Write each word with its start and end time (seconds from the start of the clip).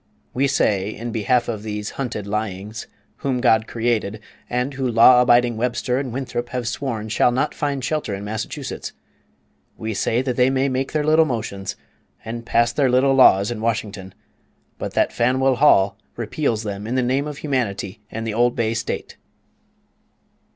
We 0.33 0.47
say 0.47 0.89
in 0.95 1.11
behalf 1.11 1.47
of 1.47 1.61
these 1.61 1.91
hunted 1.91 2.25
lyings, 2.25 2.87
whom 3.17 3.39
God 3.39 3.67
created, 3.67 4.19
and 4.49 4.73
who 4.73 4.87
law 4.89 5.21
abiding 5.21 5.57
Webster 5.57 5.99
and 5.99 6.11
Winthrop 6.11 6.49
have 6.49 6.67
sworn 6.67 7.07
shall 7.07 7.31
not 7.31 7.53
find 7.53 7.85
shelter 7.85 8.15
in 8.15 8.23
Massachusetts, 8.23 8.93
we 9.77 9.93
say 9.93 10.23
that 10.23 10.37
they 10.37 10.49
may 10.49 10.69
make 10.69 10.91
their 10.91 11.03
little 11.03 11.25
motions, 11.25 11.75
and 12.25 12.47
pass 12.47 12.73
their 12.73 12.89
little 12.89 13.13
laws 13.13 13.51
in 13.51 13.61
Washington, 13.61 14.15
but 14.79 14.95
that 14.95 15.13
Faneuil 15.13 15.57
Hall 15.57 15.99
repeals 16.15 16.63
them 16.63 16.87
in 16.87 16.95
the 16.95 17.03
name 17.03 17.27
of 17.27 17.37
humanity 17.37 18.01
and 18.09 18.25
the 18.25 18.33
old 18.33 18.55
Bay 18.55 18.73
State! 18.73 19.17